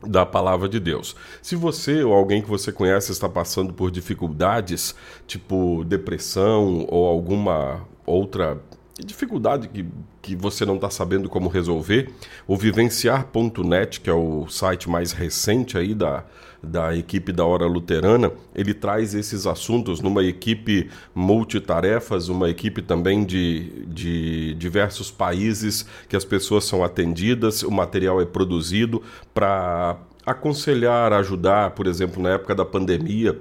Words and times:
da 0.07 0.27
palavra 0.27 0.69
de 0.69 0.79
Deus. 0.79 1.17
Se 1.41 1.57
você 1.57 2.05
ou 2.05 2.13
alguém 2.13 2.43
que 2.43 2.51
você 2.51 2.71
conhece 2.71 3.11
está 3.11 3.27
passando 3.27 3.73
por 3.73 3.91
dificuldades, 3.91 4.95
tipo 5.27 5.83
depressão 5.83 6.87
ou 6.91 7.07
alguma 7.07 7.89
outra 8.05 8.61
dificuldade 9.05 9.69
que, 9.69 9.85
que 10.21 10.37
você 10.37 10.65
não 10.65 10.77
está 10.77 10.91
sabendo 10.91 11.29
como 11.29 11.49
resolver, 11.49 12.11
o 12.47 12.57
vivenciar.net, 12.57 14.01
que 14.01 14.11
é 14.11 14.13
o 14.13 14.49
site 14.49 14.89
mais 14.89 15.13
recente 15.13 15.77
aí 15.77 15.95
da, 15.95 16.25
da 16.63 16.97
equipe 16.97 17.33
da 17.33 17.45
Hora 17.45 17.67
Luterana, 17.67 18.33
ele 18.55 18.73
traz 18.73 19.15
esses 19.15 19.47
assuntos 19.47 20.01
numa 20.01 20.23
equipe 20.23 20.89
multitarefas, 21.15 22.29
uma 22.29 22.49
equipe 22.49 22.81
também 22.81 23.25
de, 23.25 23.85
de 23.87 24.55
diversos 24.55 25.11
países 25.11 25.85
que 26.09 26.17
as 26.17 26.25
pessoas 26.25 26.65
são 26.65 26.85
atendidas, 26.85 27.63
o 27.63 27.71
material 27.71 28.21
é 28.21 28.25
produzido 28.25 29.03
para 29.35 29.99
aconselhar, 30.25 31.13
ajudar, 31.13 31.73
por 31.73 31.87
exemplo, 31.87 32.23
na 32.23 32.31
época 32.31 32.55
da 32.55 32.65
pandemia, 32.65 33.39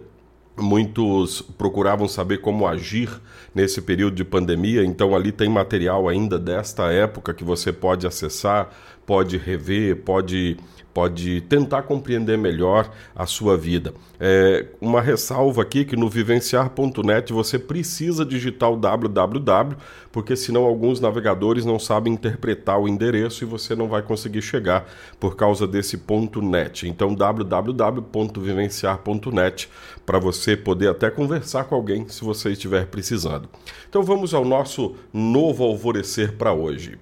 Muitos 0.57 1.41
procuravam 1.41 2.07
saber 2.07 2.39
como 2.39 2.67
agir 2.67 3.09
nesse 3.55 3.81
período 3.81 4.15
de 4.15 4.23
pandemia, 4.23 4.83
então 4.83 5.15
ali 5.15 5.31
tem 5.31 5.49
material 5.49 6.09
ainda 6.09 6.37
desta 6.37 6.91
época 6.91 7.33
que 7.33 7.43
você 7.43 7.71
pode 7.71 8.05
acessar, 8.05 8.69
pode 9.11 9.35
rever, 9.35 9.97
pode 10.05 10.55
pode 10.93 11.41
tentar 11.41 11.81
compreender 11.83 12.37
melhor 12.37 12.89
a 13.13 13.25
sua 13.25 13.57
vida. 13.57 13.93
É, 14.19 14.67
uma 14.79 15.01
ressalva 15.01 15.61
aqui 15.61 15.85
que 15.85 15.95
no 15.97 16.09
vivenciar.net 16.09 17.31
você 17.33 17.59
precisa 17.59 18.25
digitar 18.25 18.71
o 18.71 18.77
www, 18.77 19.75
porque 20.13 20.33
senão 20.35 20.63
alguns 20.63 20.99
navegadores 21.01 21.65
não 21.65 21.79
sabem 21.79 22.13
interpretar 22.13 22.79
o 22.79 22.89
endereço 22.89 23.43
e 23.43 23.47
você 23.47 23.75
não 23.75 23.89
vai 23.89 24.01
conseguir 24.01 24.41
chegar 24.41 24.85
por 25.19 25.35
causa 25.37 25.67
desse 25.67 25.97
ponto 25.97 26.41
.net. 26.41 26.87
Então 26.87 27.13
www.vivenciar.net 27.13 29.69
para 30.05 30.19
você 30.19 30.55
poder 30.55 30.87
até 30.89 31.09
conversar 31.09 31.65
com 31.65 31.75
alguém 31.75 32.07
se 32.07 32.23
você 32.23 32.51
estiver 32.51 32.85
precisando. 32.87 33.49
Então 33.89 34.03
vamos 34.03 34.33
ao 34.33 34.45
nosso 34.45 34.95
novo 35.13 35.65
alvorecer 35.65 36.31
para 36.33 36.53
hoje. 36.53 36.97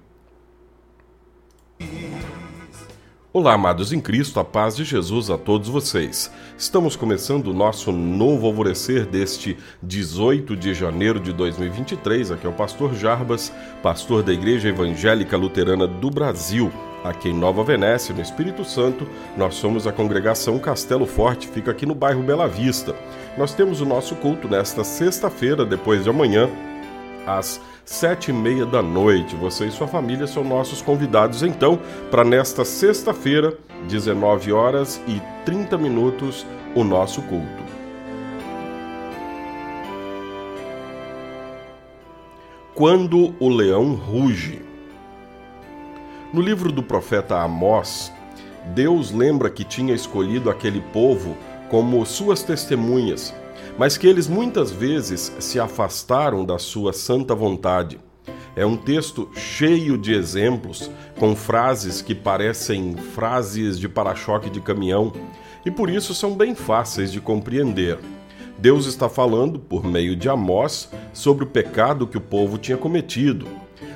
Olá, 3.32 3.54
amados 3.54 3.92
em 3.92 4.00
Cristo, 4.00 4.40
a 4.40 4.44
paz 4.44 4.74
de 4.74 4.82
Jesus 4.82 5.30
a 5.30 5.38
todos 5.38 5.68
vocês. 5.68 6.32
Estamos 6.58 6.96
começando 6.96 7.46
o 7.46 7.54
nosso 7.54 7.92
novo 7.92 8.48
alvorecer 8.48 9.06
deste 9.06 9.56
18 9.80 10.56
de 10.56 10.74
janeiro 10.74 11.20
de 11.20 11.32
2023. 11.32 12.32
Aqui 12.32 12.44
é 12.44 12.50
o 12.50 12.52
pastor 12.52 12.92
Jarbas, 12.92 13.52
pastor 13.84 14.24
da 14.24 14.32
Igreja 14.32 14.70
Evangélica 14.70 15.36
Luterana 15.36 15.86
do 15.86 16.10
Brasil. 16.10 16.72
Aqui 17.04 17.28
em 17.28 17.32
Nova 17.32 17.62
Venécia, 17.62 18.12
no 18.12 18.20
Espírito 18.20 18.64
Santo, 18.64 19.06
nós 19.36 19.54
somos 19.54 19.86
a 19.86 19.92
congregação 19.92 20.58
Castelo 20.58 21.06
Forte, 21.06 21.46
fica 21.46 21.70
aqui 21.70 21.86
no 21.86 21.94
bairro 21.94 22.24
Bela 22.24 22.48
Vista. 22.48 22.96
Nós 23.38 23.54
temos 23.54 23.80
o 23.80 23.86
nosso 23.86 24.16
culto 24.16 24.48
nesta 24.48 24.82
sexta-feira, 24.82 25.64
depois 25.64 26.02
de 26.02 26.10
amanhã, 26.10 26.50
às 27.26 27.60
sete 27.84 28.30
e 28.30 28.32
meia 28.32 28.64
da 28.64 28.82
noite. 28.82 29.34
Você 29.36 29.66
e 29.66 29.70
sua 29.70 29.86
família 29.86 30.26
são 30.26 30.44
nossos 30.44 30.80
convidados, 30.80 31.42
então, 31.42 31.78
para 32.10 32.24
nesta 32.24 32.64
sexta-feira, 32.64 33.56
19 33.88 34.52
horas 34.52 35.00
e 35.06 35.20
30 35.44 35.76
minutos, 35.78 36.46
o 36.74 36.84
nosso 36.84 37.22
culto. 37.22 37.70
Quando 42.74 43.34
o 43.38 43.48
leão 43.48 43.94
ruge. 43.94 44.62
No 46.32 46.40
livro 46.40 46.70
do 46.70 46.82
profeta 46.82 47.36
Amós, 47.40 48.12
Deus 48.66 49.10
lembra 49.10 49.50
que 49.50 49.64
tinha 49.64 49.92
escolhido 49.92 50.48
aquele 50.48 50.80
povo 50.80 51.36
como 51.68 52.04
suas 52.06 52.42
testemunhas 52.42 53.34
mas 53.78 53.96
que 53.96 54.06
eles 54.06 54.28
muitas 54.28 54.70
vezes 54.70 55.32
se 55.38 55.58
afastaram 55.58 56.44
da 56.44 56.58
sua 56.58 56.92
santa 56.92 57.34
vontade. 57.34 57.98
É 58.56 58.66
um 58.66 58.76
texto 58.76 59.28
cheio 59.34 59.96
de 59.96 60.12
exemplos, 60.12 60.90
com 61.18 61.36
frases 61.36 62.02
que 62.02 62.14
parecem 62.14 62.96
frases 62.96 63.78
de 63.78 63.88
para-choque 63.88 64.50
de 64.50 64.60
caminhão 64.60 65.12
e 65.64 65.70
por 65.70 65.88
isso 65.88 66.14
são 66.14 66.34
bem 66.34 66.54
fáceis 66.54 67.12
de 67.12 67.20
compreender. 67.20 67.98
Deus 68.58 68.86
está 68.86 69.08
falando, 69.08 69.58
por 69.58 69.84
meio 69.84 70.14
de 70.14 70.28
Amós, 70.28 70.90
sobre 71.12 71.44
o 71.44 71.46
pecado 71.46 72.06
que 72.06 72.18
o 72.18 72.20
povo 72.20 72.58
tinha 72.58 72.76
cometido. 72.76 73.46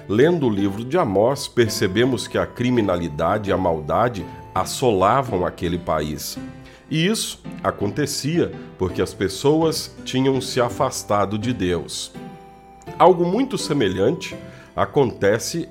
Lendo 0.09 0.47
o 0.47 0.51
livro 0.51 0.85
de 0.85 0.97
Amós, 0.97 1.49
percebemos 1.49 2.27
que 2.27 2.39
a 2.39 2.47
criminalidade 2.47 3.51
e 3.51 3.53
a 3.53 3.59
maldade 3.59 4.25
assolavam 4.55 5.45
aquele 5.45 5.79
país. 5.79 6.39
E 6.91 7.06
isso 7.06 7.43
acontecia 7.62 8.53
porque 8.78 9.00
as 9.00 9.15
pessoas 9.15 9.95
tinham 10.05 10.41
se 10.41 10.61
afastado 10.61 11.39
de 11.39 11.53
Deus. 11.53 12.12
Algo 12.99 13.25
muito 13.25 13.56
semelhante 13.56 14.37
acontece 14.77 15.69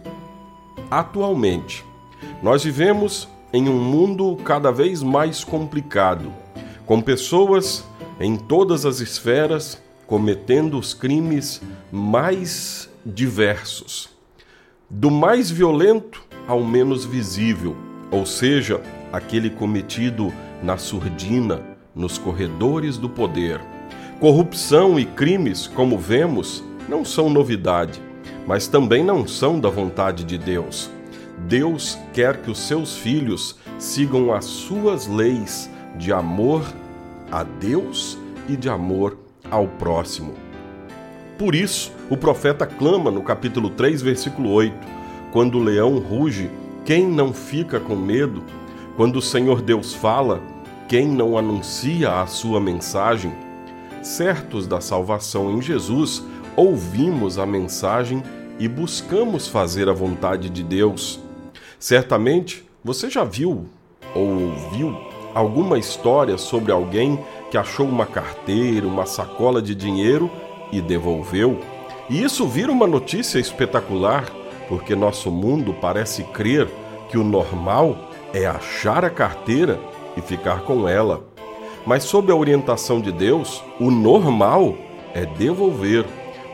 atualmente. 0.90 1.86
Nós 2.42 2.64
vivemos 2.64 3.28
em 3.52 3.70
um 3.70 3.80
mundo 3.80 4.36
cada 4.44 4.72
vez 4.72 5.04
mais 5.04 5.44
complicado, 5.44 6.34
com 6.86 7.02
pessoas 7.02 7.86
em 8.20 8.36
todas 8.36 8.86
as 8.86 9.00
esferas 9.00 9.82
cometendo 10.08 10.78
os 10.78 10.94
crimes 10.94 11.62
mais 11.92 12.90
diversos, 13.06 14.10
do 14.90 15.10
mais 15.10 15.50
violento 15.50 16.24
ao 16.48 16.64
menos 16.64 17.06
visível, 17.06 17.76
ou 18.12 18.26
seja, 18.26 18.82
aquele 19.12 19.50
cometido 19.50 20.32
na 20.64 20.78
surdina, 20.78 21.62
nos 21.94 22.18
corredores 22.18 22.98
do 22.98 23.10
poder. 23.10 23.60
Corrupção 24.20 24.98
e 24.98 25.06
crimes, 25.06 25.68
como 25.68 25.98
vemos, 25.98 26.64
não 26.88 27.04
são 27.04 27.30
novidade, 27.30 28.02
mas 28.48 28.68
também 28.68 29.04
não 29.04 29.28
são 29.28 29.60
da 29.60 29.70
vontade 29.70 30.24
de 30.24 30.38
Deus. 30.38 30.90
Deus 31.48 31.98
quer 32.14 32.38
que 32.38 32.50
os 32.50 32.60
seus 32.60 32.96
filhos 32.96 33.60
sigam 33.78 34.34
as 34.34 34.46
suas 34.46 35.08
leis 35.08 35.70
de 35.98 36.14
amor 36.14 36.64
a 37.32 37.44
Deus 37.44 38.18
e 38.48 38.56
de 38.56 38.70
amor 38.70 39.18
ao 39.52 39.68
próximo. 39.68 40.34
Por 41.38 41.56
isso, 41.56 41.92
o 42.10 42.16
profeta 42.16 42.66
clama 42.66 43.12
no 43.12 43.22
capítulo 43.22 43.70
3, 43.70 44.02
versículo 44.02 44.52
8: 44.52 44.76
Quando 45.32 45.58
o 45.58 45.64
leão 45.64 45.98
ruge, 45.98 46.50
quem 46.86 47.08
não 47.08 47.34
fica 47.34 47.80
com 47.80 47.96
medo? 47.96 48.44
Quando 48.96 49.18
o 49.18 49.22
Senhor 49.22 49.62
Deus 49.62 49.94
fala, 49.94 50.42
quem 50.88 51.08
não 51.08 51.38
anuncia 51.38 52.22
a 52.22 52.28
sua 52.28 52.60
mensagem? 52.60 53.34
Certos 54.02 54.68
da 54.68 54.82
salvação 54.82 55.52
em 55.52 55.62
Jesus, 55.62 56.22
ouvimos 56.56 57.40
a 57.40 57.46
mensagem 57.46 58.22
e 58.60 58.68
buscamos 58.68 59.48
fazer 59.48 59.88
a 59.88 59.94
vontade 59.94 60.50
de 60.50 60.62
Deus. 60.62 61.20
Certamente 61.80 62.66
você 62.84 63.10
já 63.10 63.24
viu 63.24 63.66
ou 64.14 64.28
ouviu 64.28 64.96
alguma 65.34 65.80
história 65.80 66.38
sobre 66.38 66.72
alguém 66.72 67.18
que 67.50 67.58
achou 67.58 67.88
uma 67.88 68.06
carteira, 68.06 68.86
uma 68.86 69.06
sacola 69.06 69.62
de 69.62 69.74
dinheiro 69.74 70.30
e 70.72 70.82
devolveu. 70.82 71.60
E 72.10 72.22
isso 72.22 72.46
vira 72.46 72.72
uma 72.72 72.86
notícia 72.86 73.40
espetacular, 73.40 74.30
porque 74.68 74.96
nosso 74.96 75.32
mundo 75.32 75.74
parece 75.74 76.24
crer 76.26 76.68
que 77.10 77.18
o 77.18 77.24
normal 77.24 77.98
é 78.34 78.46
achar 78.46 79.06
a 79.06 79.10
carteira 79.10 79.80
e 80.16 80.22
ficar 80.22 80.62
com 80.62 80.88
ela. 80.88 81.24
Mas, 81.86 82.04
sob 82.04 82.32
a 82.32 82.36
orientação 82.36 83.02
de 83.02 83.12
Deus, 83.12 83.64
o 83.80 83.92
normal 83.92 84.76
é 85.14 85.26
devolver, 85.26 86.06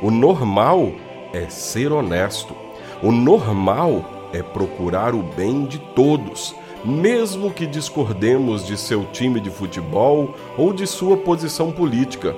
o 0.02 0.10
normal 0.10 0.92
é 1.34 1.48
ser 1.50 1.92
honesto, 1.92 2.56
o 3.02 3.12
normal 3.12 4.04
é 4.34 4.42
procurar 4.42 5.14
o 5.14 5.22
bem 5.22 5.66
de 5.66 5.78
todos, 5.96 6.56
mesmo 6.84 7.52
que 7.52 7.66
discordemos 7.66 8.66
de 8.66 8.78
seu 8.78 9.06
time 9.06 9.40
de 9.40 9.50
futebol 9.50 10.34
ou 10.58 10.74
de 10.74 10.88
sua 10.88 11.18
posição 11.18 11.72
política. 11.72 12.36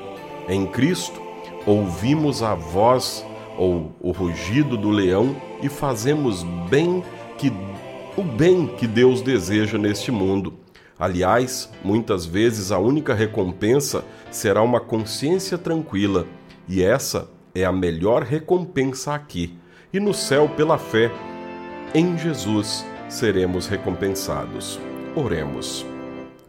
Em 0.50 0.65
Cristo, 0.65 1.21
ouvimos 1.65 2.41
a 2.41 2.56
voz 2.56 3.25
ou 3.57 3.91
o 4.01 4.12
rugido 4.12 4.75
do 4.75 4.89
leão 4.89 5.35
e 5.62 5.69
fazemos 5.69 6.44
bem 6.69 7.03
que 7.38 7.51
o 8.18 8.23
bem 8.23 8.68
que 8.68 8.88
Deus 8.88 9.21
deseja 9.21 9.77
neste 9.77 10.12
mundo. 10.12 10.53
Aliás, 11.01 11.68
muitas 11.83 12.27
vezes 12.27 12.71
a 12.71 12.77
única 12.77 13.15
recompensa 13.15 14.06
será 14.30 14.62
uma 14.62 14.80
consciência 14.80 15.57
tranquila, 15.57 16.27
e 16.69 16.83
essa 16.83 17.27
é 17.56 17.65
a 17.65 17.71
melhor 17.71 18.21
recompensa 18.21 19.15
aqui. 19.15 19.57
E 19.92 20.00
no 20.00 20.13
céu, 20.13 20.48
pela 20.50 20.77
fé, 20.77 21.12
em 21.95 22.15
Jesus 22.19 22.86
seremos 23.09 23.65
recompensados. 23.65 24.80
Oremos. 25.15 25.83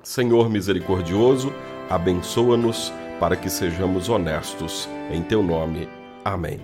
Senhor 0.02 0.50
misericordioso, 0.50 1.50
abençoa-nos 1.88 2.92
para 3.18 3.36
que 3.36 3.48
sejamos 3.48 4.10
honestos. 4.10 4.86
Em 5.10 5.22
teu 5.22 5.42
nome. 5.42 5.88
Amém. 6.22 6.60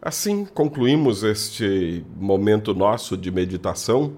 Assim 0.00 0.46
concluímos 0.46 1.22
este 1.22 2.02
momento 2.16 2.74
nosso 2.74 3.14
de 3.14 3.30
meditação. 3.30 4.14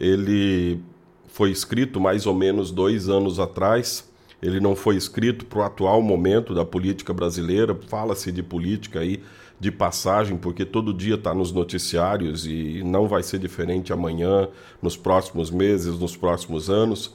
Ele 0.00 0.80
foi 1.28 1.50
escrito 1.50 2.00
mais 2.00 2.26
ou 2.26 2.34
menos 2.34 2.70
dois 2.70 3.08
anos 3.08 3.38
atrás. 3.38 4.08
Ele 4.40 4.60
não 4.60 4.76
foi 4.76 4.96
escrito 4.96 5.44
para 5.46 5.58
o 5.58 5.62
atual 5.62 6.00
momento 6.00 6.54
da 6.54 6.64
política 6.64 7.12
brasileira. 7.12 7.74
Fala-se 7.88 8.30
de 8.30 8.42
política 8.42 9.00
aí 9.00 9.22
de 9.60 9.72
passagem, 9.72 10.36
porque 10.36 10.64
todo 10.64 10.94
dia 10.94 11.16
está 11.16 11.34
nos 11.34 11.50
noticiários 11.50 12.46
e 12.46 12.82
não 12.84 13.08
vai 13.08 13.22
ser 13.22 13.40
diferente 13.40 13.92
amanhã, 13.92 14.48
nos 14.80 14.96
próximos 14.96 15.50
meses, 15.50 15.98
nos 15.98 16.16
próximos 16.16 16.70
anos. 16.70 17.12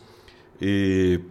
E 0.62 1.21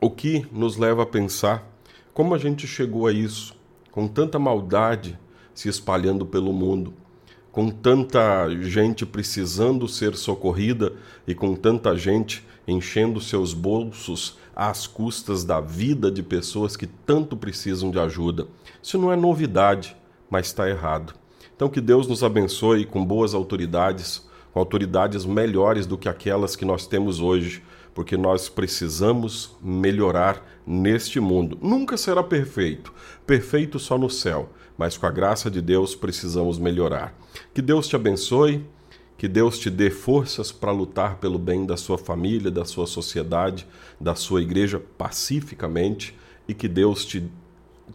o 0.00 0.10
que 0.10 0.46
nos 0.52 0.76
leva 0.76 1.04
a 1.04 1.06
pensar 1.06 1.68
como 2.12 2.34
a 2.34 2.38
gente 2.38 2.66
chegou 2.66 3.06
a 3.06 3.12
isso, 3.12 3.54
com 3.92 4.08
tanta 4.08 4.38
maldade 4.38 5.16
se 5.54 5.68
espalhando 5.68 6.26
pelo 6.26 6.52
mundo, 6.52 6.92
com 7.58 7.70
tanta 7.70 8.48
gente 8.60 9.04
precisando 9.04 9.88
ser 9.88 10.14
socorrida 10.14 10.92
e 11.26 11.34
com 11.34 11.56
tanta 11.56 11.96
gente 11.96 12.46
enchendo 12.68 13.20
seus 13.20 13.52
bolsos 13.52 14.38
às 14.54 14.86
custas 14.86 15.42
da 15.42 15.60
vida 15.60 16.08
de 16.08 16.22
pessoas 16.22 16.76
que 16.76 16.86
tanto 16.86 17.36
precisam 17.36 17.90
de 17.90 17.98
ajuda. 17.98 18.46
Isso 18.80 18.96
não 18.96 19.12
é 19.12 19.16
novidade, 19.16 19.96
mas 20.30 20.46
está 20.46 20.70
errado. 20.70 21.14
Então, 21.56 21.68
que 21.68 21.80
Deus 21.80 22.06
nos 22.06 22.22
abençoe 22.22 22.84
com 22.84 23.04
boas 23.04 23.34
autoridades, 23.34 24.24
com 24.52 24.60
autoridades 24.60 25.24
melhores 25.24 25.84
do 25.84 25.98
que 25.98 26.08
aquelas 26.08 26.54
que 26.54 26.64
nós 26.64 26.86
temos 26.86 27.18
hoje 27.18 27.60
porque 27.94 28.16
nós 28.16 28.48
precisamos 28.48 29.56
melhorar 29.62 30.44
neste 30.66 31.18
mundo. 31.18 31.58
Nunca 31.62 31.96
será 31.96 32.22
perfeito, 32.22 32.92
perfeito 33.26 33.78
só 33.78 33.96
no 33.96 34.10
céu, 34.10 34.50
mas 34.76 34.96
com 34.96 35.06
a 35.06 35.10
graça 35.10 35.50
de 35.50 35.60
Deus 35.60 35.94
precisamos 35.94 36.58
melhorar. 36.58 37.14
Que 37.52 37.62
Deus 37.62 37.88
te 37.88 37.96
abençoe, 37.96 38.64
que 39.16 39.26
Deus 39.26 39.58
te 39.58 39.68
dê 39.68 39.90
forças 39.90 40.52
para 40.52 40.70
lutar 40.70 41.16
pelo 41.16 41.38
bem 41.38 41.66
da 41.66 41.76
sua 41.76 41.98
família, 41.98 42.50
da 42.50 42.64
sua 42.64 42.86
sociedade, 42.86 43.66
da 44.00 44.14
sua 44.14 44.40
igreja 44.40 44.80
pacificamente 44.96 46.16
e 46.46 46.54
que 46.54 46.68
Deus 46.68 47.04
te, 47.04 47.28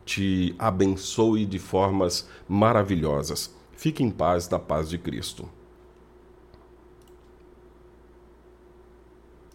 te 0.06 0.54
abençoe 0.60 1.46
de 1.46 1.60
formas 1.60 2.28
maravilhosas. 2.48 3.56
Fique 3.72 4.04
em 4.04 4.12
paz, 4.12 4.50
na 4.50 4.60
paz 4.60 4.90
de 4.90 4.98
Cristo. 4.98 5.48